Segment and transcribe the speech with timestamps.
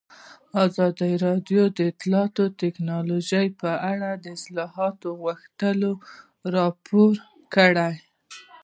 [0.65, 5.91] ازادي راډیو د اطلاعاتی تکنالوژي په اړه د اصلاحاتو غوښتنې
[6.55, 7.13] راپور
[7.55, 7.91] کړې.